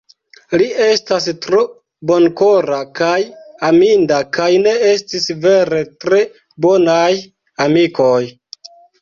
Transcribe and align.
Li 0.59 0.67
estas 0.83 1.25
tro 1.43 1.59
bonkora 2.11 2.79
kaj 3.01 3.17
aminda; 3.67 4.23
kaj 4.39 4.49
ne 4.65 4.75
estis 4.93 5.29
vere 5.45 5.83
tre 6.07 6.25
bonaj 6.67 7.13
amikoj. 7.69 8.21